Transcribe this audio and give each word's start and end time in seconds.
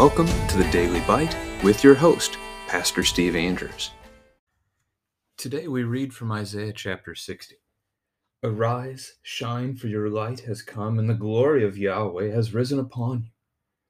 welcome 0.00 0.48
to 0.48 0.56
the 0.56 0.70
Daily 0.70 1.00
Bite 1.00 1.36
with 1.62 1.84
your 1.84 1.94
host, 1.94 2.38
Pastor 2.68 3.04
Steve 3.04 3.36
Andrews. 3.36 3.90
Today 5.36 5.68
we 5.68 5.82
read 5.82 6.14
from 6.14 6.32
Isaiah 6.32 6.72
chapter 6.72 7.14
60. 7.14 7.56
Arise, 8.42 9.16
shine, 9.20 9.76
for 9.76 9.88
your 9.88 10.08
light 10.08 10.40
has 10.40 10.62
come, 10.62 10.98
and 10.98 11.06
the 11.06 11.12
glory 11.12 11.66
of 11.66 11.76
Yahweh 11.76 12.30
has 12.30 12.54
risen 12.54 12.78
upon 12.78 13.24
you. 13.24 13.30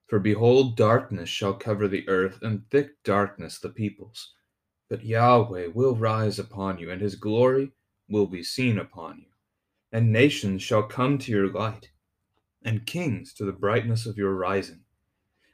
For 0.09 0.19
behold, 0.19 0.77
darkness 0.77 1.29
shall 1.29 1.55
cover 1.55 1.87
the 1.87 2.09
earth, 2.09 2.41
and 2.43 2.69
thick 2.71 3.01
darkness 3.05 3.61
the 3.61 3.69
peoples. 3.69 4.33
But 4.89 5.05
Yahweh 5.05 5.69
will 5.73 5.95
rise 5.95 6.41
upon 6.41 6.81
you, 6.81 6.91
and 6.91 7.01
his 7.01 7.15
glory 7.15 7.71
will 8.09 8.27
be 8.27 8.43
seen 8.43 8.81
upon 8.81 9.19
you. 9.19 9.31
And 9.93 10.11
nations 10.11 10.61
shall 10.61 10.83
come 10.83 11.19
to 11.19 11.31
your 11.31 11.53
light, 11.53 11.93
and 12.65 12.85
kings 12.85 13.33
to 13.35 13.45
the 13.45 13.53
brightness 13.53 14.07
of 14.07 14.19
your 14.19 14.35
rising. 14.35 14.81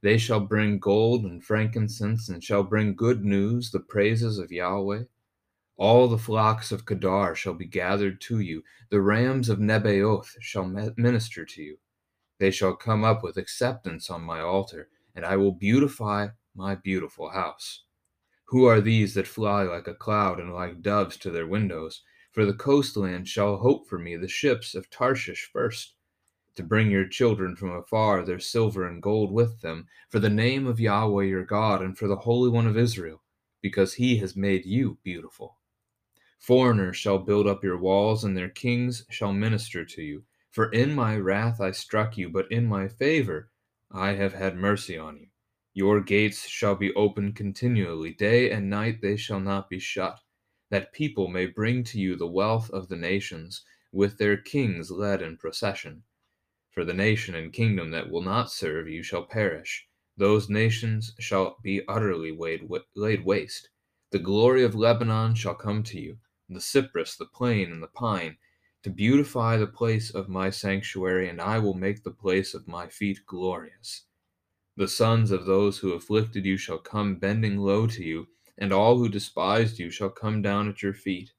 They 0.00 0.18
shall 0.18 0.40
bring 0.40 0.78
gold 0.78 1.24
and 1.24 1.44
frankincense, 1.44 2.28
and 2.28 2.42
shall 2.42 2.62
bring 2.62 2.94
good 2.94 3.24
news, 3.24 3.70
the 3.70 3.80
praises 3.80 4.38
of 4.38 4.52
Yahweh. 4.52 5.04
All 5.76 6.08
the 6.08 6.18
flocks 6.18 6.72
of 6.72 6.86
Kedar 6.86 7.34
shall 7.34 7.54
be 7.54 7.66
gathered 7.66 8.20
to 8.22 8.40
you. 8.40 8.62
The 8.90 9.00
rams 9.00 9.48
of 9.48 9.58
Nebaioth 9.58 10.36
shall 10.40 10.64
minister 10.96 11.44
to 11.44 11.62
you. 11.62 11.78
They 12.38 12.50
shall 12.50 12.76
come 12.76 13.04
up 13.04 13.22
with 13.22 13.36
acceptance 13.36 14.08
on 14.10 14.22
my 14.22 14.40
altar, 14.40 14.88
and 15.14 15.24
I 15.24 15.36
will 15.36 15.52
beautify 15.52 16.28
my 16.54 16.74
beautiful 16.76 17.30
house. 17.30 17.82
Who 18.46 18.64
are 18.64 18.80
these 18.80 19.14
that 19.14 19.26
fly 19.26 19.64
like 19.64 19.88
a 19.88 19.94
cloud 19.94 20.40
and 20.40 20.54
like 20.54 20.80
doves 20.80 21.16
to 21.18 21.30
their 21.30 21.46
windows? 21.46 22.02
For 22.32 22.46
the 22.46 22.54
coastland 22.54 23.26
shall 23.28 23.56
hope 23.56 23.88
for 23.88 23.98
me, 23.98 24.16
the 24.16 24.28
ships 24.28 24.74
of 24.74 24.90
Tarshish 24.90 25.50
first, 25.52 25.94
to 26.58 26.64
bring 26.64 26.90
your 26.90 27.06
children 27.06 27.54
from 27.54 27.70
afar, 27.70 28.24
their 28.24 28.40
silver 28.40 28.84
and 28.84 29.00
gold 29.00 29.30
with 29.30 29.60
them, 29.60 29.86
for 30.08 30.18
the 30.18 30.28
name 30.28 30.66
of 30.66 30.80
Yahweh 30.80 31.22
your 31.22 31.44
God, 31.44 31.80
and 31.80 31.96
for 31.96 32.08
the 32.08 32.16
Holy 32.16 32.50
One 32.50 32.66
of 32.66 32.76
Israel, 32.76 33.22
because 33.62 33.94
he 33.94 34.16
has 34.16 34.34
made 34.34 34.66
you 34.66 34.98
beautiful. 35.04 35.56
Foreigners 36.40 36.96
shall 36.96 37.20
build 37.20 37.46
up 37.46 37.62
your 37.62 37.78
walls, 37.78 38.24
and 38.24 38.36
their 38.36 38.48
kings 38.48 39.04
shall 39.08 39.32
minister 39.32 39.84
to 39.84 40.02
you. 40.02 40.24
For 40.50 40.68
in 40.72 40.96
my 40.96 41.16
wrath 41.16 41.60
I 41.60 41.70
struck 41.70 42.18
you, 42.18 42.28
but 42.28 42.50
in 42.50 42.66
my 42.66 42.88
favor 42.88 43.50
I 43.92 44.14
have 44.14 44.34
had 44.34 44.56
mercy 44.56 44.98
on 44.98 45.16
you. 45.18 45.28
Your 45.74 46.00
gates 46.00 46.48
shall 46.48 46.74
be 46.74 46.92
opened 46.94 47.36
continually, 47.36 48.14
day 48.14 48.50
and 48.50 48.68
night 48.68 49.00
they 49.00 49.16
shall 49.16 49.38
not 49.38 49.70
be 49.70 49.78
shut, 49.78 50.18
that 50.70 50.92
people 50.92 51.28
may 51.28 51.46
bring 51.46 51.84
to 51.84 52.00
you 52.00 52.16
the 52.16 52.26
wealth 52.26 52.68
of 52.70 52.88
the 52.88 52.96
nations, 52.96 53.64
with 53.92 54.18
their 54.18 54.36
kings 54.36 54.90
led 54.90 55.22
in 55.22 55.36
procession. 55.36 56.02
For 56.70 56.84
the 56.84 56.94
nation 56.94 57.34
and 57.34 57.52
kingdom 57.52 57.90
that 57.92 58.10
will 58.10 58.22
not 58.22 58.52
serve 58.52 58.88
you 58.88 59.02
shall 59.02 59.24
perish. 59.24 59.86
Those 60.16 60.48
nations 60.48 61.14
shall 61.18 61.56
be 61.62 61.82
utterly 61.88 62.36
laid 62.94 63.24
waste. 63.24 63.68
The 64.10 64.18
glory 64.18 64.64
of 64.64 64.74
Lebanon 64.74 65.34
shall 65.34 65.54
come 65.54 65.82
to 65.84 66.00
you 66.00 66.18
the 66.48 66.60
cypress, 66.60 67.16
the 67.16 67.26
plane, 67.26 67.70
and 67.70 67.82
the 67.82 67.88
pine, 67.88 68.36
to 68.82 68.90
beautify 68.90 69.56
the 69.56 69.66
place 69.66 70.10
of 70.10 70.28
my 70.28 70.50
sanctuary, 70.50 71.28
and 71.28 71.40
I 71.40 71.58
will 71.58 71.74
make 71.74 72.02
the 72.02 72.10
place 72.10 72.54
of 72.54 72.66
my 72.66 72.88
feet 72.88 73.20
glorious. 73.26 74.06
The 74.76 74.88
sons 74.88 75.30
of 75.30 75.44
those 75.44 75.78
who 75.78 75.92
afflicted 75.92 76.46
you 76.46 76.56
shall 76.56 76.78
come 76.78 77.16
bending 77.16 77.58
low 77.58 77.86
to 77.88 78.02
you, 78.02 78.28
and 78.56 78.72
all 78.72 78.96
who 78.96 79.08
despised 79.08 79.78
you 79.78 79.90
shall 79.90 80.10
come 80.10 80.40
down 80.40 80.68
at 80.68 80.82
your 80.82 80.94
feet. 80.94 81.32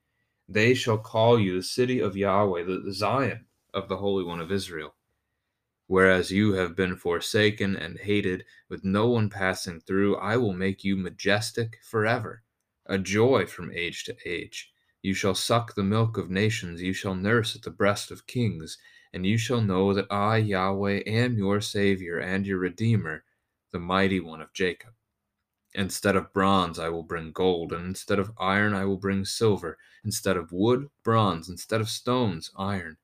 They 0.48 0.74
shall 0.74 0.98
call 0.98 1.40
you 1.40 1.56
the 1.56 1.64
city 1.64 2.00
of 2.00 2.18
Yahweh, 2.18 2.64
the 2.64 2.94
Zion 2.94 3.46
of 3.74 3.90
the 3.90 3.98
Holy 3.98 4.24
One 4.24 4.42
of 4.42 4.52
Israel. 4.52 4.96
Whereas 5.90 6.30
you 6.30 6.54
have 6.54 6.76
been 6.76 6.96
forsaken 6.96 7.76
and 7.76 7.98
hated, 7.98 8.46
with 8.70 8.84
no 8.84 9.08
one 9.08 9.28
passing 9.28 9.80
through, 9.80 10.18
I 10.18 10.38
will 10.38 10.54
make 10.54 10.84
you 10.84 10.96
majestic 10.96 11.80
forever, 11.82 12.44
a 12.86 13.00
joy 13.00 13.48
from 13.48 13.72
age 13.74 14.04
to 14.04 14.16
age. 14.24 14.72
You 15.02 15.16
shall 15.16 15.34
suck 15.34 15.74
the 15.74 15.82
milk 15.82 16.16
of 16.16 16.30
nations, 16.30 16.84
you 16.84 16.94
shall 16.94 17.16
nurse 17.16 17.56
at 17.56 17.64
the 17.64 17.72
breast 17.72 18.12
of 18.12 18.28
kings, 18.28 18.78
and 19.12 19.26
you 19.26 19.40
shall 19.40 19.62
know 19.62 19.92
that 19.96 20.06
I, 20.12 20.38
Yahweh, 20.38 21.02
am 21.08 21.40
your 21.40 21.60
Savior 21.60 22.20
and 22.20 22.46
your 22.46 22.60
Redeemer, 22.60 23.24
the 23.72 23.80
mighty 23.80 24.20
one 24.20 24.42
of 24.42 24.54
Jacob. 24.54 24.94
Instead 25.74 26.16
of 26.16 26.32
bronze, 26.32 26.78
I 26.78 26.90
will 26.90 27.02
bring 27.02 27.32
gold, 27.32 27.74
and 27.74 27.84
instead 27.84 28.20
of 28.20 28.32
iron, 28.38 28.76
I 28.76 28.86
will 28.86 28.98
bring 28.98 29.26
silver, 29.26 29.80
instead 30.04 30.38
of 30.38 30.52
wood, 30.52 30.92
bronze, 31.04 31.50
instead 31.50 31.82
of 31.82 31.90
stones, 31.90 32.52
iron. 32.56 32.98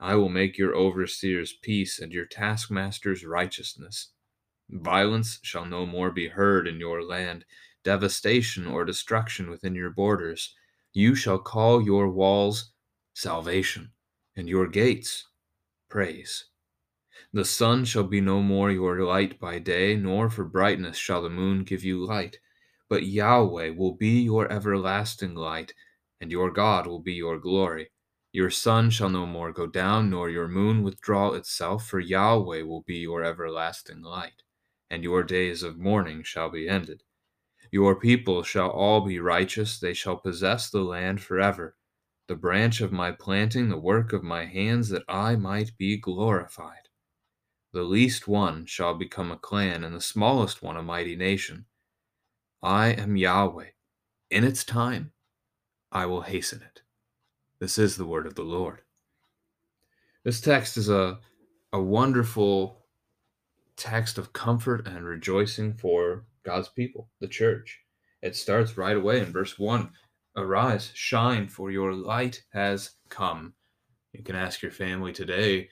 I 0.00 0.14
will 0.14 0.28
make 0.28 0.56
your 0.56 0.76
overseers 0.76 1.52
peace, 1.52 1.98
and 1.98 2.12
your 2.12 2.26
taskmasters 2.26 3.24
righteousness. 3.24 4.10
Violence 4.70 5.40
shall 5.42 5.64
no 5.64 5.86
more 5.86 6.10
be 6.10 6.28
heard 6.28 6.68
in 6.68 6.78
your 6.78 7.02
land, 7.02 7.44
devastation 7.82 8.66
or 8.66 8.84
destruction 8.84 9.50
within 9.50 9.74
your 9.74 9.90
borders. 9.90 10.54
You 10.92 11.14
shall 11.14 11.38
call 11.38 11.82
your 11.82 12.08
walls 12.08 12.72
salvation, 13.14 13.92
and 14.36 14.48
your 14.48 14.68
gates 14.68 15.26
praise. 15.88 16.44
The 17.32 17.44
sun 17.44 17.84
shall 17.84 18.04
be 18.04 18.20
no 18.20 18.42
more 18.42 18.70
your 18.70 19.02
light 19.02 19.40
by 19.40 19.58
day, 19.58 19.96
nor 19.96 20.30
for 20.30 20.44
brightness 20.44 20.96
shall 20.96 21.22
the 21.22 21.30
moon 21.30 21.64
give 21.64 21.82
you 21.82 22.04
light. 22.04 22.38
But 22.88 23.06
Yahweh 23.06 23.70
will 23.70 23.94
be 23.94 24.20
your 24.20 24.50
everlasting 24.50 25.34
light, 25.34 25.74
and 26.20 26.30
your 26.30 26.50
God 26.50 26.86
will 26.86 27.00
be 27.00 27.14
your 27.14 27.38
glory. 27.38 27.90
Your 28.32 28.50
sun 28.50 28.90
shall 28.90 29.08
no 29.08 29.24
more 29.24 29.52
go 29.52 29.66
down, 29.66 30.10
nor 30.10 30.28
your 30.28 30.48
moon 30.48 30.82
withdraw 30.82 31.32
itself, 31.32 31.86
for 31.86 31.98
Yahweh 31.98 32.62
will 32.62 32.82
be 32.82 32.96
your 32.96 33.24
everlasting 33.24 34.02
light, 34.02 34.42
and 34.90 35.02
your 35.02 35.22
days 35.22 35.62
of 35.62 35.78
mourning 35.78 36.22
shall 36.22 36.50
be 36.50 36.68
ended. 36.68 37.02
Your 37.70 37.98
people 37.98 38.42
shall 38.42 38.70
all 38.70 39.00
be 39.00 39.18
righteous, 39.18 39.80
they 39.80 39.94
shall 39.94 40.16
possess 40.16 40.70
the 40.70 40.82
land 40.82 41.22
forever. 41.22 41.76
The 42.26 42.36
branch 42.36 42.82
of 42.82 42.92
my 42.92 43.12
planting, 43.12 43.70
the 43.70 43.78
work 43.78 44.12
of 44.12 44.22
my 44.22 44.44
hands, 44.44 44.90
that 44.90 45.04
I 45.08 45.36
might 45.36 45.76
be 45.78 45.96
glorified. 45.96 46.88
The 47.72 47.82
least 47.82 48.28
one 48.28 48.66
shall 48.66 48.94
become 48.94 49.30
a 49.30 49.38
clan, 49.38 49.84
and 49.84 49.94
the 49.94 50.00
smallest 50.00 50.62
one 50.62 50.76
a 50.76 50.82
mighty 50.82 51.16
nation. 51.16 51.66
I 52.62 52.88
am 52.88 53.16
Yahweh. 53.16 53.70
In 54.30 54.44
its 54.44 54.64
time, 54.64 55.12
I 55.90 56.04
will 56.04 56.22
hasten 56.22 56.62
it. 56.62 56.82
This 57.60 57.76
is 57.76 57.96
the 57.96 58.06
word 58.06 58.26
of 58.26 58.36
the 58.36 58.42
Lord. 58.42 58.82
This 60.24 60.40
text 60.40 60.76
is 60.76 60.88
a, 60.88 61.18
a 61.72 61.80
wonderful 61.80 62.84
text 63.76 64.16
of 64.16 64.32
comfort 64.32 64.86
and 64.86 65.04
rejoicing 65.04 65.74
for 65.74 66.24
God's 66.44 66.68
people, 66.68 67.10
the 67.20 67.26
church. 67.26 67.80
It 68.22 68.36
starts 68.36 68.76
right 68.76 68.96
away 68.96 69.20
in 69.20 69.32
verse 69.32 69.58
1 69.58 69.90
Arise, 70.36 70.92
shine, 70.94 71.48
for 71.48 71.72
your 71.72 71.92
light 71.92 72.44
has 72.52 72.92
come. 73.08 73.54
You 74.12 74.22
can 74.22 74.36
ask 74.36 74.62
your 74.62 74.70
family 74.70 75.12
today, 75.12 75.68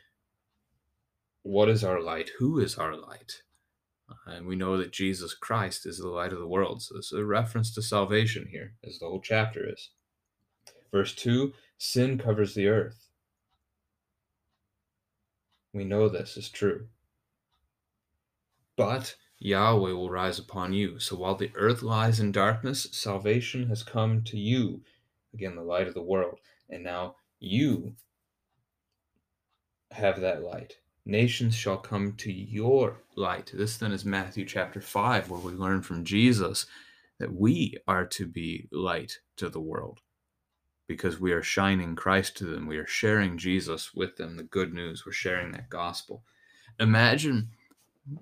What 1.42 1.68
is 1.68 1.84
our 1.84 2.00
light? 2.00 2.30
Who 2.38 2.58
is 2.58 2.76
our 2.76 2.96
light? 2.96 3.42
And 4.26 4.46
we 4.46 4.56
know 4.56 4.76
that 4.76 4.92
Jesus 4.92 5.34
Christ 5.34 5.86
is 5.86 5.98
the 5.98 6.08
light 6.08 6.32
of 6.32 6.40
the 6.40 6.48
world. 6.48 6.82
So 6.82 6.98
is 6.98 7.12
a 7.12 7.24
reference 7.24 7.72
to 7.74 7.82
salvation 7.82 8.48
here, 8.50 8.74
as 8.84 8.98
the 8.98 9.06
whole 9.06 9.20
chapter 9.20 9.68
is. 9.68 9.90
Verse 10.92 11.14
2 11.14 11.52
Sin 11.78 12.18
covers 12.18 12.54
the 12.54 12.68
earth. 12.68 13.08
We 15.72 15.84
know 15.84 16.08
this 16.08 16.36
is 16.36 16.48
true. 16.48 16.86
But 18.76 19.16
Yahweh 19.38 19.92
will 19.92 20.10
rise 20.10 20.38
upon 20.38 20.72
you. 20.72 20.98
So 20.98 21.16
while 21.16 21.34
the 21.34 21.50
earth 21.54 21.82
lies 21.82 22.18
in 22.18 22.32
darkness, 22.32 22.88
salvation 22.92 23.68
has 23.68 23.82
come 23.82 24.22
to 24.24 24.38
you. 24.38 24.82
Again, 25.34 25.54
the 25.54 25.62
light 25.62 25.86
of 25.86 25.94
the 25.94 26.02
world. 26.02 26.40
And 26.70 26.82
now 26.82 27.16
you 27.38 27.94
have 29.90 30.20
that 30.20 30.42
light. 30.42 30.78
Nations 31.04 31.54
shall 31.54 31.76
come 31.76 32.14
to 32.14 32.32
your 32.32 33.02
light. 33.14 33.52
This 33.54 33.76
then 33.76 33.92
is 33.92 34.04
Matthew 34.04 34.46
chapter 34.46 34.80
5, 34.80 35.30
where 35.30 35.40
we 35.40 35.52
learn 35.52 35.82
from 35.82 36.04
Jesus 36.04 36.66
that 37.18 37.32
we 37.32 37.76
are 37.86 38.06
to 38.06 38.26
be 38.26 38.68
light 38.72 39.20
to 39.36 39.48
the 39.48 39.60
world 39.60 40.00
because 40.88 41.20
we 41.20 41.32
are 41.32 41.42
shining 41.42 41.96
Christ 41.96 42.36
to 42.38 42.46
them. 42.46 42.66
We 42.66 42.78
are 42.78 42.86
sharing 42.86 43.38
Jesus 43.38 43.94
with 43.94 44.16
them, 44.16 44.36
the 44.36 44.44
good 44.44 44.74
news. 44.74 45.04
We're 45.06 45.12
sharing 45.12 45.52
that 45.52 45.70
gospel. 45.70 46.24
Imagine 46.80 47.50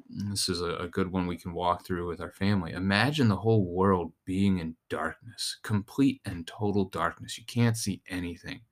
This 0.08 0.48
is 0.48 0.62
a, 0.62 0.76
a 0.76 0.88
good 0.88 1.12
one 1.12 1.26
we 1.26 1.36
can 1.38 1.54
walk 1.54 1.86
through 1.86 2.08
with 2.08 2.20
our 2.20 2.30
family. 2.32 2.72
Imagine 2.72 3.28
the 3.28 3.36
whole 3.36 3.66
world 3.66 4.12
being 4.24 4.58
in 4.58 4.76
darkness, 4.90 5.58
complete 5.62 6.20
and 6.24 6.46
total 6.46 6.86
darkness. 6.86 7.38
You 7.38 7.44
can't 7.46 7.76
see 7.76 8.02
anything, 8.08 8.62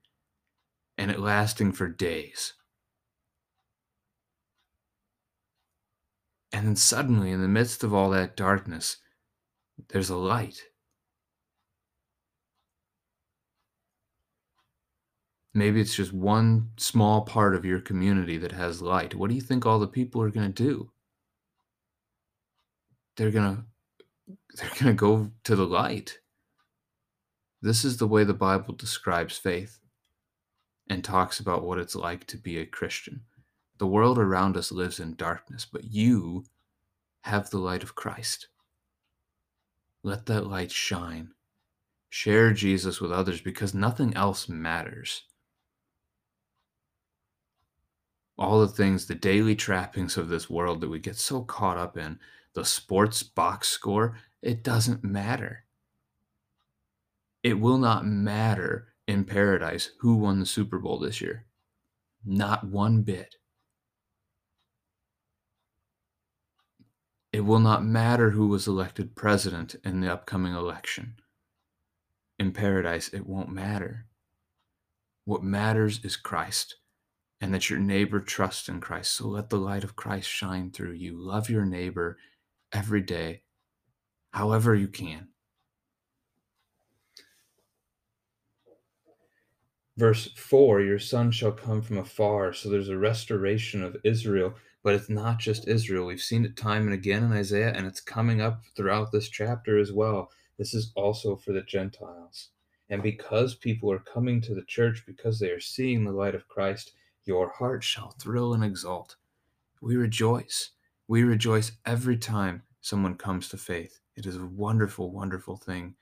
and 0.98 1.10
it 1.10 1.20
lasting 1.20 1.72
for 1.72 1.88
days. 1.88 2.54
And 6.52 6.66
then 6.66 6.76
suddenly, 6.76 7.32
in 7.32 7.42
the 7.42 7.48
midst 7.48 7.84
of 7.84 7.94
all 7.94 8.10
that 8.10 8.36
darkness, 8.36 8.98
there's 9.90 10.10
a 10.10 10.16
light. 10.16 10.62
Maybe 15.54 15.81
it's 15.81 15.94
just 15.94 16.12
one 16.12 16.70
small 16.78 17.22
part 17.22 17.54
of 17.54 17.64
your 17.64 17.81
community 17.81 18.38
that 18.38 18.52
has 18.52 18.81
light. 18.81 19.14
What 19.14 19.28
do 19.28 19.34
you 19.34 19.43
think 19.43 19.66
all 19.66 19.78
the 19.78 19.87
people 19.87 20.22
are 20.22 20.31
going 20.31 20.52
to 20.52 20.62
do? 20.62 20.90
They're 23.16 23.31
going 23.31 23.56
to 23.56 23.64
they're 24.56 24.70
going 24.70 24.87
to 24.87 24.93
go 24.94 25.31
to 25.44 25.56
the 25.56 25.66
light. 25.66 26.19
This 27.60 27.84
is 27.84 27.96
the 27.96 28.06
way 28.06 28.25
the 28.25 28.34
Bible 28.34 28.75
describes 28.75 29.38
faith 29.38 29.78
and 30.88 31.04
talks 31.04 31.40
about 31.40 31.64
what 31.64 31.78
it's 31.78 31.94
like 31.94 32.26
to 32.26 32.37
be 32.37 32.58
a 32.58 32.66
Christian. 32.66 33.22
The 33.78 33.87
world 33.87 34.19
around 34.19 34.56
us 34.56 34.72
lives 34.72 35.00
in 35.00 35.14
darkness, 35.14 35.66
but 35.70 35.84
you 35.84 36.44
have 37.22 37.50
the 37.50 37.58
light 37.58 37.82
of 37.82 37.94
Christ. 37.94 38.48
Let 40.02 40.26
that 40.26 40.46
light 40.46 40.72
shine. 40.72 41.32
Share 42.10 42.52
Jesus 42.52 43.00
with 43.00 43.12
others 43.12 43.40
because 43.40 43.75
nothing 43.75 44.14
else 44.14 44.48
matters. 44.48 45.22
All 48.38 48.61
the 48.61 48.69
things, 48.69 49.06
the 49.06 49.14
daily 49.14 49.55
trappings 49.55 50.17
of 50.17 50.29
this 50.29 50.49
world 50.49 50.81
that 50.81 50.88
we 50.88 50.99
get 50.99 51.17
so 51.17 51.43
caught 51.43 51.76
up 51.76 51.96
in, 51.96 52.19
the 52.55 52.64
sports 52.64 53.23
box 53.23 53.69
score, 53.69 54.19
it 54.40 54.62
doesn't 54.62 55.05
matter. 55.05 55.64
It 57.43 57.61
will 57.61 57.79
not 57.79 58.06
matter 58.06 58.88
in 59.06 59.25
paradise 59.25 59.90
who 60.00 60.17
won 60.17 60.40
the 60.40 60.46
Super 60.46 60.79
Bowl 60.79 60.99
this 60.99 61.20
year. 61.20 61.44
Not 62.25 62.64
one 62.64 63.02
bit. 63.02 63.37
It 67.32 67.40
will 67.40 67.61
not 67.61 67.84
matter 67.84 68.31
who 68.31 68.46
was 68.49 68.67
elected 68.67 69.17
president 69.17 69.75
in 69.84 70.00
the 70.00 70.12
upcoming 70.12 70.55
election. 70.55 71.17
In 72.38 72.52
paradise, 72.52 73.08
it 73.08 73.26
won't 73.26 73.49
matter. 73.49 74.06
What 75.25 75.43
matters 75.43 76.05
is 76.05 76.17
Christ 76.17 76.76
and 77.42 77.52
that 77.52 77.68
your 77.68 77.80
neighbor 77.80 78.20
trusts 78.20 78.68
in 78.68 78.80
Christ. 78.80 79.14
So 79.14 79.26
let 79.26 79.50
the 79.50 79.58
light 79.58 79.82
of 79.82 79.96
Christ 79.96 80.30
shine 80.30 80.70
through 80.70 80.92
you. 80.92 81.18
Love 81.18 81.50
your 81.50 81.64
neighbor 81.66 82.16
every 82.72 83.02
day, 83.02 83.42
however 84.30 84.76
you 84.76 84.86
can. 84.86 85.26
Verse 89.96 90.30
4 90.36 90.82
Your 90.82 91.00
son 91.00 91.32
shall 91.32 91.50
come 91.50 91.82
from 91.82 91.98
afar. 91.98 92.52
So 92.52 92.68
there's 92.68 92.88
a 92.88 92.96
restoration 92.96 93.82
of 93.82 93.96
Israel, 94.04 94.54
but 94.84 94.94
it's 94.94 95.10
not 95.10 95.40
just 95.40 95.66
Israel. 95.66 96.06
We've 96.06 96.20
seen 96.20 96.44
it 96.44 96.56
time 96.56 96.84
and 96.84 96.94
again 96.94 97.24
in 97.24 97.32
Isaiah, 97.32 97.72
and 97.74 97.88
it's 97.88 98.00
coming 98.00 98.40
up 98.40 98.62
throughout 98.76 99.10
this 99.10 99.28
chapter 99.28 99.78
as 99.78 99.90
well. 99.90 100.30
This 100.58 100.74
is 100.74 100.92
also 100.94 101.34
for 101.34 101.52
the 101.52 101.62
Gentiles. 101.62 102.50
And 102.88 103.02
because 103.02 103.56
people 103.56 103.90
are 103.90 103.98
coming 103.98 104.40
to 104.42 104.54
the 104.54 104.64
church, 104.64 105.02
because 105.06 105.40
they 105.40 105.50
are 105.50 105.60
seeing 105.60 106.04
the 106.04 106.12
light 106.12 106.36
of 106.36 106.46
Christ, 106.46 106.92
your 107.24 107.50
heart 107.50 107.84
shall 107.84 108.10
thrill 108.10 108.54
and 108.54 108.64
exult. 108.64 109.16
We 109.80 109.96
rejoice. 109.96 110.70
We 111.08 111.22
rejoice 111.22 111.72
every 111.84 112.16
time 112.16 112.62
someone 112.80 113.16
comes 113.16 113.48
to 113.48 113.56
faith. 113.56 114.00
It 114.16 114.26
is 114.26 114.36
a 114.36 114.46
wonderful, 114.46 115.10
wonderful 115.10 115.56
thing. 115.56 115.94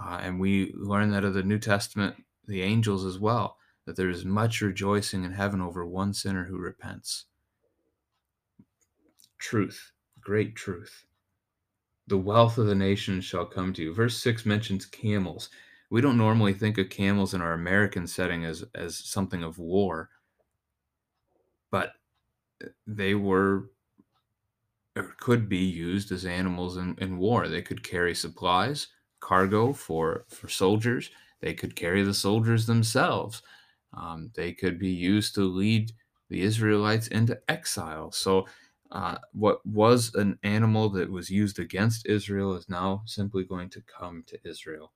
Uh, 0.00 0.20
and 0.22 0.38
we 0.38 0.72
learn 0.74 1.10
that 1.10 1.24
of 1.24 1.34
the 1.34 1.42
New 1.42 1.58
Testament 1.58 2.16
the 2.48 2.62
angels 2.62 3.04
as 3.04 3.18
well, 3.18 3.58
that 3.84 3.94
there 3.94 4.08
is 4.08 4.24
much 4.24 4.62
rejoicing 4.62 5.22
in 5.22 5.32
heaven 5.32 5.60
over 5.60 5.86
one 5.86 6.14
sinner 6.14 6.44
who 6.44 6.56
repents. 6.56 7.26
Truth, 9.38 9.92
great 10.20 10.56
truth. 10.56 11.04
The 12.08 12.16
wealth 12.16 12.56
of 12.56 12.66
the 12.66 12.74
nations 12.74 13.26
shall 13.26 13.44
come 13.44 13.74
to 13.74 13.82
you. 13.82 13.94
Verse 13.94 14.16
6 14.16 14.46
mentions 14.46 14.86
camels. 14.86 15.50
We 15.90 16.00
don't 16.00 16.16
normally 16.16 16.54
think 16.54 16.78
of 16.78 16.88
camels 16.88 17.34
in 17.34 17.42
our 17.42 17.52
American 17.52 18.06
setting 18.06 18.44
as, 18.44 18.64
as 18.74 18.96
something 18.96 19.42
of 19.42 19.58
war, 19.58 20.10
they 22.86 23.14
were 23.14 23.70
or 24.96 25.14
could 25.20 25.48
be 25.48 25.58
used 25.58 26.10
as 26.12 26.24
animals 26.24 26.76
in, 26.76 26.96
in 26.98 27.18
war. 27.18 27.48
They 27.48 27.62
could 27.62 27.84
carry 27.84 28.14
supplies, 28.14 28.88
cargo 29.20 29.72
for, 29.72 30.24
for 30.28 30.48
soldiers 30.48 31.10
they 31.40 31.54
could 31.54 31.76
carry 31.76 32.02
the 32.02 32.14
soldiers 32.14 32.66
themselves. 32.66 33.42
Um, 33.96 34.30
they 34.34 34.52
could 34.52 34.78
be 34.78 34.90
used 34.90 35.34
to 35.36 35.42
lead 35.42 35.92
the 36.28 36.42
Israelites 36.42 37.08
into 37.08 37.38
exile. 37.48 38.12
So, 38.12 38.46
uh, 38.90 39.18
what 39.32 39.64
was 39.66 40.14
an 40.14 40.38
animal 40.42 40.88
that 40.90 41.10
was 41.10 41.28
used 41.30 41.58
against 41.58 42.06
Israel 42.06 42.54
is 42.56 42.68
now 42.70 43.02
simply 43.04 43.44
going 43.44 43.68
to 43.70 43.82
come 43.82 44.24
to 44.26 44.38
Israel. 44.48 44.92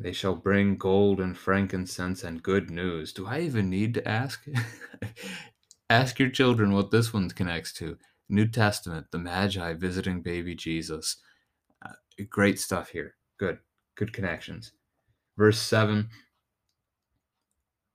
They 0.00 0.12
shall 0.12 0.36
bring 0.36 0.76
gold 0.76 1.20
and 1.20 1.36
frankincense 1.36 2.22
and 2.22 2.42
good 2.42 2.70
news. 2.70 3.12
Do 3.12 3.26
I 3.26 3.40
even 3.40 3.68
need 3.68 3.94
to 3.94 4.08
ask? 4.08 4.46
ask 5.90 6.18
your 6.20 6.30
children 6.30 6.72
what 6.72 6.90
this 6.92 7.12
one 7.12 7.28
connects 7.30 7.72
to. 7.74 7.98
New 8.28 8.46
Testament, 8.46 9.06
the 9.10 9.18
Magi 9.18 9.72
visiting 9.74 10.22
baby 10.22 10.54
Jesus. 10.54 11.16
Uh, 11.84 11.94
great 12.30 12.60
stuff 12.60 12.90
here. 12.90 13.16
Good. 13.38 13.58
Good 13.96 14.12
connections. 14.12 14.72
Verse 15.36 15.58
7 15.58 16.08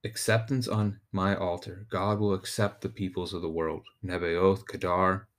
Acceptance 0.03 0.67
on 0.67 0.99
my 1.13 1.33
altar. 1.33 1.87
God 1.89 2.19
will 2.19 2.33
accept 2.33 2.81
the 2.81 2.89
peoples 2.89 3.33
of 3.33 3.41
the 3.41 3.49
world. 3.49 3.85
Nebaioth, 4.03 4.67
Kedar, 4.67 5.29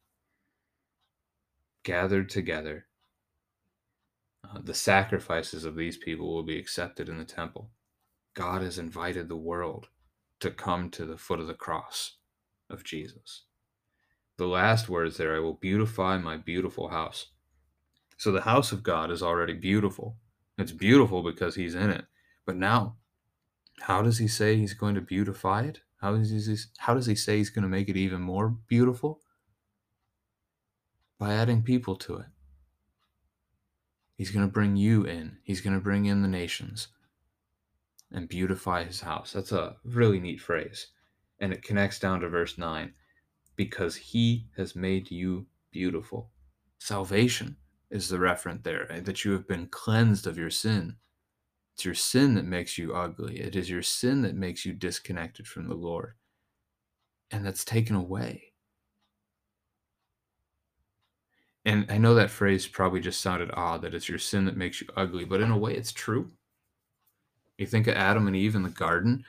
gathered 1.82 2.30
together. 2.30 2.86
The 4.62 4.74
sacrifices 4.74 5.64
of 5.64 5.76
these 5.76 5.96
people 5.96 6.32
will 6.32 6.42
be 6.42 6.58
accepted 6.58 7.08
in 7.08 7.18
the 7.18 7.24
temple. 7.24 7.70
God 8.34 8.62
has 8.62 8.78
invited 8.78 9.28
the 9.28 9.36
world 9.36 9.88
to 10.40 10.50
come 10.50 10.90
to 10.90 11.04
the 11.04 11.16
foot 11.16 11.40
of 11.40 11.46
the 11.46 11.54
cross 11.54 12.16
of 12.68 12.84
Jesus. 12.84 13.44
The 14.36 14.46
last 14.46 14.88
words 14.88 15.16
there 15.16 15.36
I 15.36 15.38
will 15.38 15.54
beautify 15.54 16.18
my 16.18 16.36
beautiful 16.36 16.88
house. 16.88 17.26
So 18.16 18.32
the 18.32 18.42
house 18.42 18.72
of 18.72 18.82
God 18.82 19.10
is 19.10 19.22
already 19.22 19.54
beautiful. 19.54 20.16
It's 20.58 20.72
beautiful 20.72 21.22
because 21.22 21.54
he's 21.54 21.74
in 21.74 21.90
it. 21.90 22.04
But 22.46 22.56
now, 22.56 22.96
how 23.80 24.02
does 24.02 24.18
he 24.18 24.28
say 24.28 24.56
he's 24.56 24.74
going 24.74 24.94
to 24.94 25.00
beautify 25.00 25.62
it? 25.62 25.80
How 26.00 26.14
he, 26.16 26.56
how 26.78 26.94
does 26.94 27.06
he 27.06 27.14
say 27.14 27.38
he's 27.38 27.50
going 27.50 27.62
to 27.62 27.68
make 27.68 27.88
it 27.88 27.96
even 27.96 28.20
more 28.20 28.56
beautiful? 28.68 29.20
By 31.18 31.34
adding 31.34 31.62
people 31.62 31.96
to 31.96 32.16
it. 32.16 32.26
He's 34.16 34.30
going 34.30 34.46
to 34.46 34.52
bring 34.52 34.76
you 34.76 35.04
in. 35.04 35.38
He's 35.42 35.60
going 35.60 35.74
to 35.74 35.82
bring 35.82 36.06
in 36.06 36.22
the 36.22 36.28
nations 36.28 36.88
and 38.12 38.28
beautify 38.28 38.84
his 38.84 39.00
house. 39.00 39.32
That's 39.32 39.52
a 39.52 39.76
really 39.84 40.20
neat 40.20 40.40
phrase. 40.40 40.88
And 41.40 41.52
it 41.52 41.62
connects 41.62 41.98
down 41.98 42.20
to 42.20 42.28
verse 42.28 42.56
9 42.56 42.92
because 43.56 43.96
he 43.96 44.46
has 44.56 44.76
made 44.76 45.10
you 45.10 45.46
beautiful. 45.72 46.30
Salvation 46.78 47.56
is 47.90 48.08
the 48.08 48.18
referent 48.18 48.62
there, 48.62 48.90
eh, 48.90 49.00
that 49.00 49.24
you 49.24 49.32
have 49.32 49.48
been 49.48 49.66
cleansed 49.66 50.26
of 50.26 50.38
your 50.38 50.50
sin. 50.50 50.96
It's 51.74 51.84
your 51.84 51.94
sin 51.94 52.34
that 52.34 52.44
makes 52.44 52.78
you 52.78 52.94
ugly. 52.94 53.40
It 53.40 53.56
is 53.56 53.68
your 53.68 53.82
sin 53.82 54.22
that 54.22 54.36
makes 54.36 54.64
you 54.64 54.72
disconnected 54.72 55.48
from 55.48 55.68
the 55.68 55.74
Lord. 55.74 56.14
And 57.32 57.44
that's 57.44 57.64
taken 57.64 57.96
away. 57.96 58.53
And 61.64 61.86
I 61.90 61.98
know 61.98 62.14
that 62.14 62.30
phrase 62.30 62.66
probably 62.66 63.00
just 63.00 63.20
sounded 63.20 63.50
odd 63.54 63.82
that 63.82 63.94
it's 63.94 64.08
your 64.08 64.18
sin 64.18 64.44
that 64.44 64.56
makes 64.56 64.80
you 64.80 64.86
ugly, 64.96 65.24
but 65.24 65.40
in 65.40 65.50
a 65.50 65.58
way, 65.58 65.74
it's 65.74 65.92
true. 65.92 66.30
You 67.56 67.66
think 67.66 67.86
of 67.86 67.96
Adam 67.96 68.26
and 68.26 68.36
Eve 68.36 68.54
in 68.54 68.64
the 68.64 68.68
garden, 68.68 69.24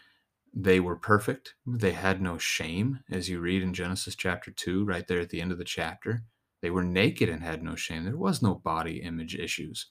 they 0.54 0.80
were 0.80 0.96
perfect. 0.96 1.56
They 1.66 1.92
had 1.92 2.22
no 2.22 2.38
shame, 2.38 3.00
as 3.12 3.30
you 3.30 3.40
read 3.40 3.62
in 3.62 3.74
Genesis 3.74 4.16
chapter 4.16 4.52
2, 4.52 4.86
right 4.86 5.08
there 5.08 5.20
at 5.20 5.30
the 5.30 5.42
end 5.42 5.52
of 5.52 5.58
the 5.58 5.64
chapter. 5.64 6.24
They 6.62 6.70
were 6.70 6.84
naked 6.84 7.30
and 7.30 7.44
had 7.44 7.62
no 7.62 7.76
shame. 7.76 8.06
There 8.06 8.18
was 8.18 8.42
no 8.42 8.56
body 8.56 9.02
image 9.02 9.36
issues. 9.36 9.88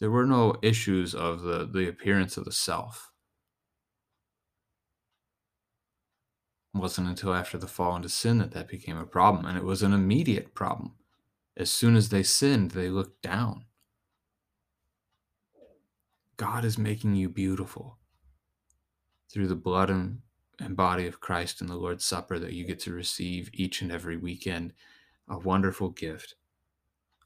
There 0.00 0.10
were 0.10 0.26
no 0.26 0.56
issues 0.62 1.14
of 1.14 1.42
the, 1.42 1.66
the 1.66 1.88
appearance 1.88 2.36
of 2.36 2.44
the 2.44 2.52
self. 2.52 3.10
It 6.74 6.78
wasn't 6.78 7.08
until 7.08 7.32
after 7.32 7.56
the 7.56 7.68
fall 7.68 7.94
into 7.94 8.08
sin 8.08 8.38
that 8.38 8.50
that 8.50 8.68
became 8.68 8.98
a 8.98 9.06
problem, 9.06 9.46
and 9.46 9.56
it 9.56 9.64
was 9.64 9.82
an 9.82 9.92
immediate 9.92 10.54
problem. 10.54 10.94
As 11.56 11.70
soon 11.70 11.96
as 11.96 12.08
they 12.08 12.22
sinned, 12.22 12.72
they 12.72 12.88
looked 12.88 13.22
down. 13.22 13.66
God 16.36 16.64
is 16.64 16.76
making 16.76 17.14
you 17.14 17.28
beautiful 17.28 17.98
through 19.30 19.46
the 19.46 19.54
blood 19.54 19.90
and 19.90 20.20
and 20.60 20.76
body 20.76 21.06
of 21.06 21.20
Christ 21.20 21.60
in 21.60 21.66
the 21.66 21.76
Lord's 21.76 22.04
Supper 22.04 22.38
that 22.38 22.52
you 22.52 22.64
get 22.64 22.78
to 22.80 22.92
receive 22.92 23.50
each 23.52 23.82
and 23.82 23.90
every 23.90 24.16
weekend. 24.16 24.72
A 25.28 25.38
wonderful 25.38 25.90
gift. 25.90 26.34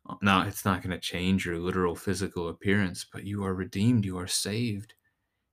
Uh, 0.08 0.14
now, 0.22 0.46
it's 0.46 0.64
not 0.64 0.82
going 0.82 0.92
to 0.92 0.98
change 0.98 1.44
your 1.44 1.58
literal 1.58 1.94
physical 1.94 2.48
appearance, 2.48 3.04
but 3.12 3.24
you 3.24 3.44
are 3.44 3.54
redeemed, 3.54 4.04
you 4.04 4.18
are 4.18 4.26
saved. 4.26 4.94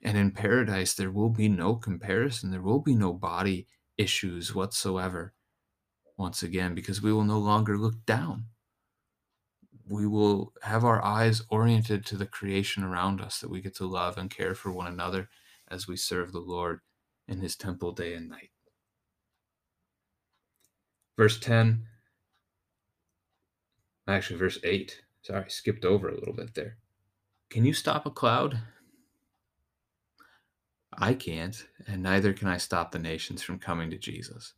And 0.02 0.18
in 0.18 0.32
paradise, 0.32 0.94
there 0.94 1.12
will 1.12 1.30
be 1.30 1.50
no 1.50 1.76
comparison, 1.76 2.52
there 2.52 2.62
will 2.62 2.80
be 2.80 2.96
no 2.96 3.14
body 3.14 3.68
issues 3.98 4.54
whatsoever. 4.54 5.34
Once 6.18 6.44
again, 6.44 6.76
because 6.76 7.02
we 7.02 7.12
will 7.12 7.24
no 7.24 7.40
longer 7.40 7.78
look 7.78 8.06
down. 8.06 8.46
We 9.88 10.08
will 10.08 10.54
have 10.64 10.84
our 10.84 11.04
eyes 11.04 11.44
oriented 11.50 12.06
to 12.08 12.18
the 12.18 12.26
creation 12.26 12.84
around 12.84 13.22
us 13.22 13.40
that 13.40 13.50
we 13.50 13.62
get 13.62 13.76
to 13.76 13.86
love 13.86 14.18
and 14.18 14.30
care 14.30 14.56
for 14.56 14.72
one 14.72 14.88
another 14.88 15.30
as 15.68 15.88
we 15.88 15.96
serve 15.96 16.32
the 16.32 16.40
Lord 16.40 16.80
in 17.28 17.40
his 17.40 17.56
temple 17.56 17.92
day 17.92 18.14
and 18.14 18.30
night. 18.30 18.50
Verse 21.18 21.40
10, 21.40 21.86
actually, 24.08 24.40
verse 24.40 24.60
8. 24.64 25.02
Sorry, 25.22 25.50
skipped 25.50 25.86
over 25.86 26.10
a 26.10 26.16
little 26.16 26.34
bit 26.34 26.56
there. 26.56 26.78
Can 27.50 27.66
you 27.66 27.74
stop 27.74 28.06
a 28.06 28.12
cloud? 28.12 28.60
I 30.98 31.14
can't, 31.14 31.66
and 31.88 32.04
neither 32.04 32.34
can 32.34 32.48
I 32.48 32.58
stop 32.58 32.92
the 32.92 33.00
nations 33.00 33.42
from 33.42 33.60
coming 33.60 33.90
to 33.92 33.98
Jesus. 33.98 34.54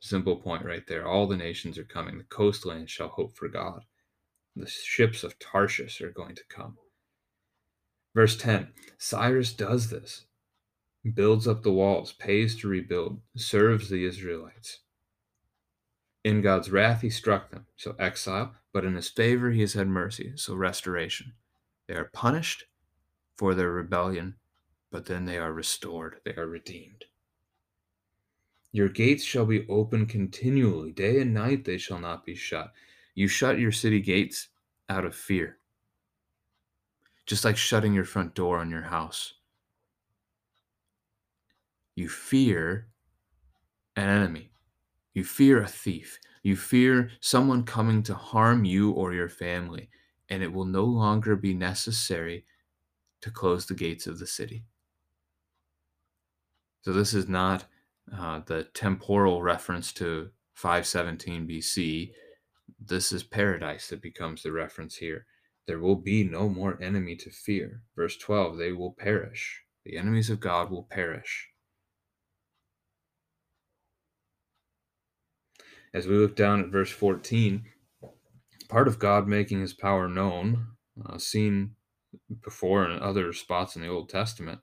Simple 0.00 0.36
point 0.36 0.64
right 0.64 0.86
there. 0.86 1.06
All 1.06 1.26
the 1.26 1.36
nations 1.36 1.78
are 1.78 1.84
coming. 1.84 2.18
The 2.18 2.24
coastlands 2.24 2.90
shall 2.90 3.08
hope 3.08 3.36
for 3.36 3.48
God. 3.48 3.82
The 4.56 4.66
ships 4.66 5.22
of 5.22 5.38
Tarshish 5.38 6.00
are 6.00 6.10
going 6.10 6.34
to 6.34 6.44
come. 6.48 6.78
Verse 8.14 8.36
10 8.36 8.72
Cyrus 8.96 9.52
does 9.52 9.90
this 9.90 10.24
builds 11.14 11.46
up 11.46 11.62
the 11.62 11.72
walls, 11.72 12.12
pays 12.14 12.56
to 12.56 12.68
rebuild, 12.68 13.20
serves 13.36 13.88
the 13.88 14.04
Israelites. 14.04 14.80
In 16.24 16.40
God's 16.40 16.70
wrath, 16.70 17.02
he 17.02 17.10
struck 17.10 17.50
them, 17.50 17.66
so 17.76 17.94
exile, 17.98 18.54
but 18.72 18.84
in 18.84 18.96
his 18.96 19.08
favor, 19.08 19.50
he 19.50 19.60
has 19.60 19.74
had 19.74 19.86
mercy, 19.86 20.32
so 20.34 20.54
restoration. 20.54 21.34
They 21.86 21.94
are 21.94 22.10
punished 22.12 22.64
for 23.36 23.54
their 23.54 23.70
rebellion, 23.70 24.34
but 24.90 25.06
then 25.06 25.26
they 25.26 25.38
are 25.38 25.52
restored, 25.52 26.16
they 26.24 26.34
are 26.34 26.48
redeemed. 26.48 27.04
Your 28.72 28.88
gates 28.88 29.22
shall 29.22 29.46
be 29.46 29.68
open 29.68 30.06
continually, 30.06 30.90
day 30.90 31.20
and 31.20 31.32
night 31.32 31.64
they 31.64 31.78
shall 31.78 32.00
not 32.00 32.26
be 32.26 32.34
shut. 32.34 32.72
You 33.16 33.26
shut 33.26 33.58
your 33.58 33.72
city 33.72 34.00
gates 34.00 34.50
out 34.88 35.04
of 35.04 35.16
fear, 35.16 35.58
just 37.26 37.44
like 37.44 37.56
shutting 37.56 37.92
your 37.92 38.04
front 38.04 38.36
door 38.36 38.58
on 38.58 38.70
your 38.70 38.82
house 38.82 39.34
you 41.96 42.08
fear 42.10 42.88
an 43.96 44.08
enemy. 44.08 44.50
You 45.14 45.24
fear 45.24 45.62
a 45.62 45.66
thief. 45.66 46.20
You 46.42 46.54
fear 46.54 47.10
someone 47.20 47.64
coming 47.64 48.02
to 48.04 48.14
harm 48.14 48.64
you 48.64 48.92
or 48.92 49.14
your 49.14 49.30
family. 49.30 49.88
And 50.28 50.42
it 50.42 50.52
will 50.52 50.66
no 50.66 50.84
longer 50.84 51.34
be 51.34 51.54
necessary 51.54 52.44
to 53.22 53.30
close 53.30 53.66
the 53.66 53.74
gates 53.74 54.06
of 54.06 54.18
the 54.18 54.26
city. 54.26 54.64
So, 56.82 56.92
this 56.92 57.14
is 57.14 57.28
not 57.28 57.64
uh, 58.16 58.40
the 58.44 58.64
temporal 58.74 59.42
reference 59.42 59.92
to 59.94 60.30
517 60.54 61.48
BC. 61.48 62.12
This 62.78 63.12
is 63.12 63.22
paradise 63.22 63.88
that 63.88 64.02
becomes 64.02 64.42
the 64.42 64.52
reference 64.52 64.96
here. 64.96 65.26
There 65.66 65.78
will 65.78 65.96
be 65.96 66.22
no 66.22 66.48
more 66.48 66.78
enemy 66.80 67.16
to 67.16 67.30
fear. 67.30 67.82
Verse 67.96 68.16
12, 68.16 68.58
they 68.58 68.72
will 68.72 68.92
perish. 68.92 69.62
The 69.84 69.96
enemies 69.96 70.30
of 70.30 70.40
God 70.40 70.70
will 70.70 70.84
perish. 70.84 71.48
As 75.92 76.06
we 76.06 76.16
look 76.16 76.36
down 76.36 76.60
at 76.60 76.68
verse 76.68 76.90
14, 76.90 77.64
part 78.68 78.88
of 78.88 78.98
God 78.98 79.26
making 79.26 79.60
his 79.60 79.72
power 79.72 80.08
known, 80.08 80.66
uh, 81.04 81.18
seen 81.18 81.74
before 82.42 82.84
in 82.84 83.00
other 83.00 83.32
spots 83.32 83.76
in 83.76 83.82
the 83.82 83.88
Old 83.88 84.08
Testament, 84.08 84.60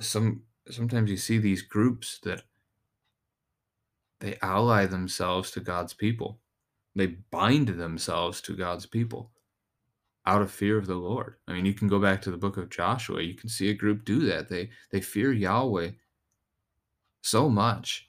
some 0.00 0.42
sometimes 0.70 1.10
you 1.10 1.16
see 1.16 1.38
these 1.38 1.62
groups 1.62 2.18
that 2.24 2.42
they 4.20 4.36
ally 4.42 4.86
themselves 4.86 5.50
to 5.52 5.60
God's 5.60 5.94
people. 5.94 6.40
They 6.96 7.06
bind 7.30 7.68
themselves 7.68 8.40
to 8.40 8.56
God's 8.56 8.86
people 8.86 9.30
out 10.24 10.42
of 10.42 10.50
fear 10.50 10.78
of 10.78 10.86
the 10.86 10.96
Lord. 10.96 11.36
I 11.46 11.52
mean, 11.52 11.66
you 11.66 11.74
can 11.74 11.88
go 11.88 12.00
back 12.00 12.22
to 12.22 12.30
the 12.30 12.38
book 12.38 12.56
of 12.56 12.70
Joshua. 12.70 13.22
You 13.22 13.34
can 13.34 13.48
see 13.48 13.70
a 13.70 13.74
group 13.74 14.04
do 14.04 14.20
that. 14.26 14.48
They 14.48 14.70
they 14.90 15.00
fear 15.00 15.32
Yahweh 15.32 15.90
so 17.20 17.48
much 17.48 18.08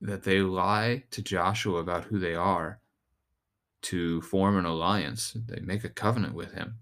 that 0.00 0.22
they 0.22 0.40
lie 0.40 1.04
to 1.10 1.22
Joshua 1.22 1.80
about 1.80 2.04
who 2.04 2.18
they 2.18 2.34
are 2.34 2.80
to 3.82 4.22
form 4.22 4.56
an 4.56 4.64
alliance. 4.64 5.36
They 5.46 5.60
make 5.60 5.84
a 5.84 5.90
covenant 5.90 6.34
with 6.34 6.52
him 6.52 6.78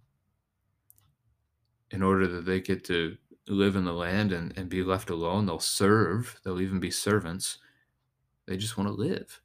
in 1.91 2.03
order 2.03 2.27
that 2.27 2.45
they 2.45 2.61
get 2.61 2.85
to 2.85 3.17
live 3.49 3.77
in 3.77 3.85
the 3.85 3.93
land 3.93 4.33
and, 4.33 4.57
and 4.57 4.69
be 4.69 4.83
left 4.83 5.11
alone. 5.11 5.47
They'll 5.47 5.59
serve, 5.59 6.39
they'll 6.45 6.61
even 6.61 6.81
be 6.81 6.91
servants. 6.91 7.59
They 8.47 8.57
just 8.57 8.77
want 8.77 8.89
to 8.89 8.95
live. 8.95 9.42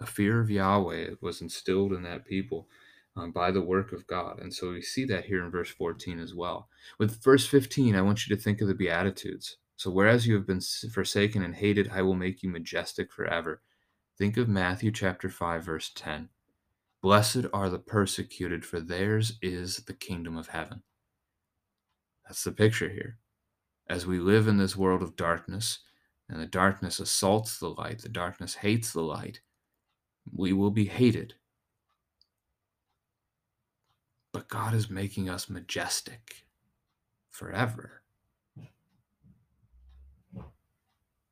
A 0.00 0.06
fear 0.06 0.40
of 0.40 0.50
Yahweh 0.50 1.10
was 1.20 1.40
instilled 1.40 1.92
in 1.92 2.02
that 2.04 2.24
people 2.24 2.68
um, 3.16 3.32
by 3.32 3.50
the 3.50 3.60
work 3.60 3.92
of 3.92 4.06
God. 4.06 4.40
And 4.40 4.52
so 4.52 4.70
we 4.70 4.82
see 4.82 5.04
that 5.06 5.26
here 5.26 5.44
in 5.44 5.50
verse 5.50 5.70
14 5.70 6.18
as 6.18 6.34
well. 6.34 6.68
With 6.98 7.22
verse 7.22 7.46
15, 7.46 7.94
I 7.94 8.02
want 8.02 8.26
you 8.26 8.34
to 8.34 8.42
think 8.42 8.60
of 8.60 8.68
the 8.68 8.74
Beatitudes. 8.74 9.58
So, 9.76 9.90
whereas 9.90 10.26
you 10.26 10.34
have 10.34 10.46
been 10.46 10.60
forsaken 10.60 11.42
and 11.42 11.54
hated, 11.54 11.90
I 11.92 12.02
will 12.02 12.14
make 12.14 12.42
you 12.42 12.50
majestic 12.50 13.10
forever. 13.12 13.62
Think 14.18 14.36
of 14.36 14.48
Matthew 14.48 14.90
chapter 14.90 15.30
5, 15.30 15.64
verse 15.64 15.90
10. 15.94 16.28
Blessed 17.02 17.46
are 17.52 17.70
the 17.70 17.78
persecuted, 17.78 18.64
for 18.64 18.80
theirs 18.80 19.38
is 19.40 19.78
the 19.78 19.94
kingdom 19.94 20.36
of 20.36 20.48
heaven. 20.48 20.82
That's 22.26 22.44
the 22.44 22.52
picture 22.52 22.90
here. 22.90 23.18
As 23.88 24.06
we 24.06 24.18
live 24.18 24.46
in 24.46 24.58
this 24.58 24.76
world 24.76 25.02
of 25.02 25.16
darkness, 25.16 25.78
and 26.28 26.40
the 26.40 26.46
darkness 26.46 27.00
assaults 27.00 27.58
the 27.58 27.70
light, 27.70 28.02
the 28.02 28.08
darkness 28.08 28.56
hates 28.56 28.92
the 28.92 29.00
light, 29.00 29.40
we 30.34 30.52
will 30.52 30.70
be 30.70 30.86
hated. 30.86 31.34
But 34.32 34.48
God 34.48 34.74
is 34.74 34.88
making 34.88 35.28
us 35.28 35.50
majestic 35.50 36.44
forever. 37.30 38.02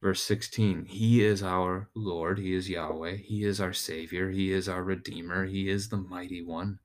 Verse 0.01 0.23
16 0.23 0.87
He 0.87 1.25
is 1.25 1.43
our 1.43 1.89
Lord, 1.95 2.39
He 2.39 2.55
is 2.55 2.69
Yahweh, 2.69 3.17
He 3.17 3.45
is 3.45 3.61
our 3.61 3.73
Savior, 3.73 4.31
He 4.31 4.53
is 4.53 4.69
our 4.69 4.83
Redeemer, 4.83 5.47
He 5.47 5.69
is 5.69 5.89
the 5.89 5.97
Mighty 5.97 6.43
One. 6.43 6.79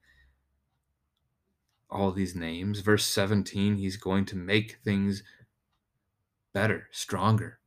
All 1.90 2.12
these 2.12 2.36
names. 2.36 2.80
Verse 2.80 3.06
17 3.06 3.76
He's 3.76 3.98
going 3.98 4.26
to 4.26 4.36
make 4.36 4.80
things 4.84 5.24
better, 6.54 6.88
stronger. 6.92 7.60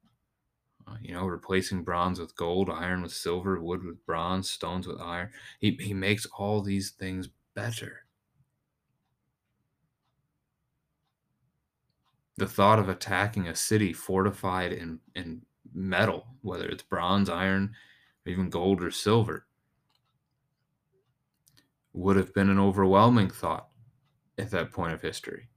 Uh, 0.89 0.97
you 1.03 1.13
know, 1.13 1.27
replacing 1.27 1.83
bronze 1.83 2.21
with 2.21 2.37
gold, 2.37 2.71
iron 2.71 3.03
with 3.03 3.13
silver, 3.13 3.61
wood 3.61 3.83
with 3.83 4.05
bronze, 4.07 4.49
stones 4.49 4.87
with 4.87 5.01
iron. 5.01 5.31
He, 5.59 5.77
he 5.81 5.93
makes 5.93 6.27
all 6.39 6.63
these 6.63 6.91
things 6.91 7.29
better. 7.55 8.07
the 12.37 12.47
thought 12.47 12.79
of 12.79 12.89
attacking 12.89 13.49
a 13.49 13.57
city 13.57 13.93
fortified 13.93 14.73
in, 14.73 15.01
in 15.15 15.43
metal, 15.73 16.27
whether 16.43 16.69
it's 16.69 16.83
bronze, 16.83 17.29
iron, 17.29 17.75
or 18.25 18.33
even 18.33 18.51
gold 18.51 18.83
or 18.83 18.91
silver, 18.91 19.47
would 21.93 22.17
have 22.17 22.35
been 22.35 22.51
an 22.51 22.59
overwhelming 22.59 23.31
thought 23.31 23.69
at 24.37 24.51
that 24.51 24.71
point 24.71 24.93
of 24.93 25.01
history. 25.01 25.49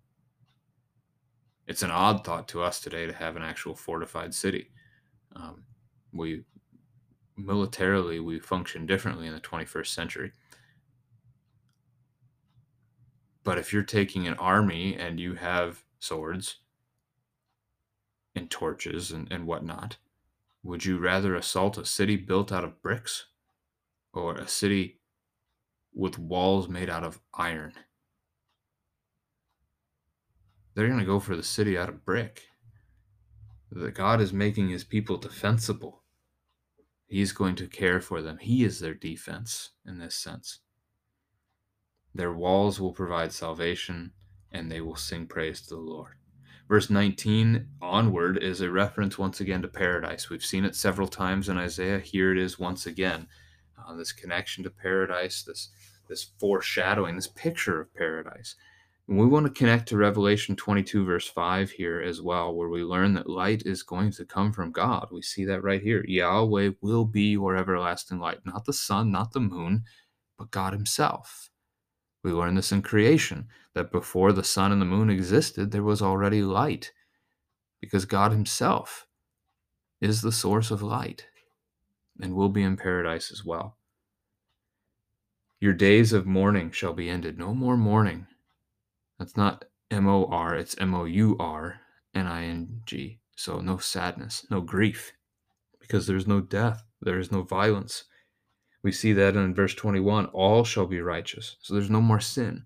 It's 1.68 1.84
an 1.84 1.92
odd 1.92 2.24
thought 2.24 2.48
to 2.50 2.64
us 2.64 2.80
today 2.80 3.06
to 3.06 3.14
have 3.14 3.36
an 3.36 3.44
actual 3.44 3.76
fortified 3.76 4.34
city. 4.34 4.72
Um, 5.36 5.64
we 6.14 6.44
militarily 7.38 8.20
we 8.20 8.40
function 8.40 8.86
differently 8.86 9.28
in 9.28 9.34
the 9.34 9.40
21st 9.40 9.88
century. 9.88 10.32
But 13.44 13.58
if 13.58 13.72
you're 13.72 13.84
taking 13.84 14.28
an 14.28 14.34
army 14.36 14.96
and 14.96 15.20
you 15.20 15.36
have 15.36 15.84
swords, 16.00 16.58
and 18.36 18.50
torches 18.50 19.12
and, 19.12 19.32
and 19.32 19.46
whatnot. 19.46 19.98
Would 20.64 20.86
you 20.86 20.98
rather 20.98 21.36
assault 21.36 21.78
a 21.78 21.86
city 21.86 22.16
built 22.16 22.52
out 22.52 22.64
of 22.64 22.82
bricks 22.82 23.26
or 24.14 24.36
a 24.36 24.48
city 24.48 25.00
with 25.94 26.18
walls 26.18 26.68
made 26.68 26.90
out 26.90 27.04
of 27.04 27.20
iron? 27.34 27.74
They're 30.74 30.88
going 30.88 31.00
to 31.00 31.06
go 31.06 31.20
for 31.20 31.36
the 31.36 31.44
city 31.44 31.78
out 31.78 31.90
of 31.90 32.06
brick. 32.06 32.44
That 33.72 33.94
God 33.94 34.20
is 34.20 34.34
making 34.34 34.70
his 34.70 34.84
people 34.84 35.18
defensible. 35.18 36.04
He's 37.08 37.32
going 37.32 37.56
to 37.56 37.68
care 37.68 38.00
for 38.00 38.22
them. 38.22 38.38
He 38.40 38.64
is 38.64 38.80
their 38.80 38.94
defense 38.94 39.72
in 39.86 40.00
this 40.00 40.16
sense. 40.16 40.60
Their 42.14 42.34
walls 42.34 42.80
will 42.80 42.94
provide 42.94 43.32
salvation 43.32 44.14
and 44.52 44.72
they 44.72 44.82
will 44.82 44.96
sing 44.96 45.28
praise 45.28 45.62
to 45.62 45.70
the 45.76 45.82
Lord. 45.82 46.14
Verse 46.68 46.90
19 46.90 47.68
onward 47.82 48.38
is 48.44 48.62
a 48.62 48.70
reference 48.70 49.18
once 49.18 49.40
again 49.40 49.64
to 49.64 49.68
paradise. 49.68 50.30
We've 50.30 50.46
seen 50.46 50.66
it 50.66 50.76
several 50.76 51.08
times 51.08 51.50
in 51.50 51.58
Isaiah. 51.58 52.00
Here 52.00 52.32
it 52.32 52.38
is 52.38 52.60
once 52.60 52.86
again. 52.86 53.28
Uh, 53.78 53.96
this 53.96 54.12
connection 54.12 54.64
to 54.64 54.70
paradise, 54.70 55.42
this, 55.42 55.70
this 56.08 56.32
foreshadowing, 56.38 57.16
this 57.16 57.28
picture 57.28 57.82
of 57.82 57.94
paradise. 57.96 58.56
We 59.12 59.26
want 59.26 59.48
to 59.48 59.52
connect 59.52 59.90
to 59.90 59.98
Revelation 59.98 60.56
22, 60.56 61.04
verse 61.04 61.28
5 61.28 61.72
here 61.72 62.00
as 62.00 62.22
well, 62.22 62.54
where 62.54 62.70
we 62.70 62.84
learn 62.84 63.16
that 63.16 63.28
light 63.28 63.64
is 63.66 63.82
going 63.82 64.12
to 64.12 64.24
come 64.24 64.54
from 64.54 64.72
God. 64.72 65.08
We 65.12 65.24
see 65.24 65.46
that 65.46 65.64
right 65.64 65.82
here. 65.82 66.06
Yahweh 66.08 66.74
will 66.82 67.06
be 67.06 67.32
your 67.32 67.58
everlasting 67.58 68.20
light, 68.20 68.46
not 68.46 68.66
the 68.66 68.74
sun, 68.74 69.12
not 69.12 69.32
the 69.32 69.40
moon, 69.40 69.84
but 70.38 70.52
God 70.52 70.74
Himself. 70.74 71.50
We 72.24 72.32
learn 72.32 72.54
this 72.54 72.72
in 72.72 72.84
creation, 72.84 73.48
that 73.74 73.92
before 73.92 74.32
the 74.32 74.44
sun 74.44 74.72
and 74.72 74.80
the 74.80 74.86
moon 74.86 75.10
existed, 75.10 75.72
there 75.72 75.82
was 75.82 76.04
already 76.04 76.44
light, 76.44 76.92
because 77.82 78.06
God 78.06 78.32
Himself 78.32 79.08
is 80.02 80.22
the 80.22 80.32
source 80.32 80.70
of 80.70 80.84
light 80.84 81.26
and 82.22 82.36
will 82.36 82.50
be 82.50 82.62
in 82.62 82.78
paradise 82.78 83.32
as 83.32 83.44
well. 83.44 83.76
Your 85.60 85.74
days 85.74 86.14
of 86.14 86.28
mourning 86.28 86.70
shall 86.70 86.94
be 86.94 87.10
ended. 87.10 87.40
No 87.40 87.56
more 87.56 87.76
mourning. 87.76 88.28
That's 89.20 89.38
not 89.38 89.66
M 89.92 90.08
O 90.08 90.26
R, 90.26 90.56
it's 90.56 90.78
M 90.80 90.96
O 90.96 91.04
U 91.04 91.36
R 91.40 91.82
N 92.16 92.26
I 92.26 92.46
N 92.46 92.82
G. 92.86 93.20
So 93.36 93.60
no 93.60 93.78
sadness, 93.78 94.46
no 94.50 94.62
grief, 94.62 95.12
because 95.80 96.08
there's 96.08 96.28
no 96.28 96.42
death, 96.42 96.84
there 97.02 97.20
is 97.20 97.32
no 97.32 97.44
violence. 97.44 98.06
We 98.82 98.92
see 98.92 99.14
that 99.14 99.36
in 99.36 99.54
verse 99.54 99.76
21 99.76 100.28
all 100.28 100.64
shall 100.64 100.86
be 100.86 101.02
righteous. 101.02 101.58
So 101.62 101.74
there's 101.74 101.90
no 101.90 102.02
more 102.02 102.22
sin. 102.22 102.66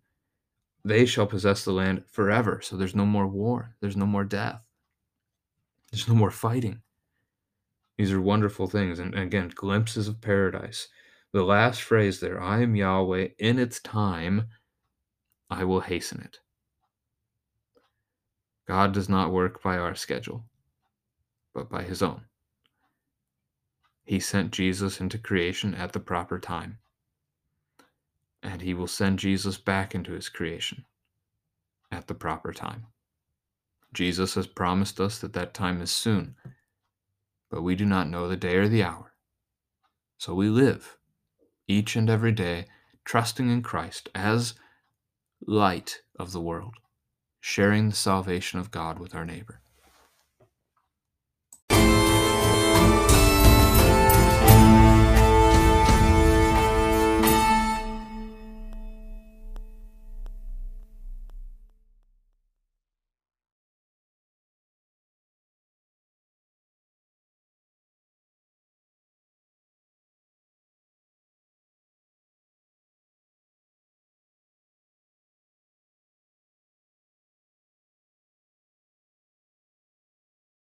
They 0.85 1.05
shall 1.05 1.25
possess 1.25 1.65
the 1.65 1.71
land 1.71 2.03
forever. 2.07 2.61
So 2.61 2.75
there's 2.77 2.95
no 2.95 3.05
more 3.05 3.27
war, 3.27 3.75
there's 3.81 3.97
no 3.97 4.05
more 4.05 4.23
death, 4.23 4.61
there's 5.91 6.07
no 6.07 6.15
more 6.15 6.31
fighting. 6.31 6.81
These 7.97 8.11
are 8.11 8.21
wonderful 8.21 8.67
things. 8.67 8.99
And 8.99 9.15
again, 9.15 9.51
glimpses 9.53 10.07
of 10.07 10.21
paradise. 10.21 10.87
The 11.31 11.43
last 11.43 11.81
phrase 11.81 12.19
there 12.19 12.41
I 12.41 12.61
am 12.61 12.75
Yahweh, 12.75 13.29
in 13.39 13.59
its 13.59 13.79
time, 13.79 14.49
I 15.53 15.63
will 15.63 15.81
hasten 15.81 16.21
it. 16.21 16.39
God 18.67 18.91
does 18.91 19.07
not 19.07 19.31
work 19.31 19.61
by 19.61 19.77
our 19.77 19.93
schedule, 19.93 20.45
but 21.53 21.69
by 21.69 21.83
his 21.83 22.01
own. 22.01 22.21
He 24.03 24.19
sent 24.19 24.51
Jesus 24.51 24.99
into 24.99 25.17
creation 25.17 25.75
at 25.75 25.93
the 25.93 25.99
proper 25.99 26.39
time, 26.39 26.79
and 28.41 28.61
he 28.61 28.73
will 28.73 28.87
send 28.87 29.19
Jesus 29.19 29.57
back 29.57 29.93
into 29.93 30.13
his 30.13 30.27
creation 30.27 30.85
at 31.91 32.07
the 32.07 32.15
proper 32.15 32.51
time. 32.51 32.87
Jesus 33.93 34.33
has 34.33 34.47
promised 34.47 34.99
us 34.99 35.19
that 35.19 35.33
that 35.33 35.53
time 35.53 35.81
is 35.81 35.91
soon, 35.91 36.35
but 37.51 37.61
we 37.61 37.75
do 37.75 37.85
not 37.85 38.09
know 38.09 38.27
the 38.27 38.35
day 38.35 38.55
or 38.55 38.67
the 38.67 38.83
hour. 38.83 39.13
So 40.17 40.33
we 40.33 40.49
live 40.49 40.97
each 41.67 41.95
and 41.95 42.09
every 42.09 42.31
day 42.31 42.65
trusting 43.05 43.49
in 43.49 43.61
Christ 43.61 44.09
as 44.15 44.55
light 45.47 45.99
of 46.17 46.31
the 46.31 46.41
world 46.41 46.73
sharing 47.45 47.89
the 47.89 47.95
salvation 47.95 48.57
of 48.57 48.71
God 48.71 48.99
with 48.99 49.13
our 49.13 49.25
neighbor. 49.25 49.62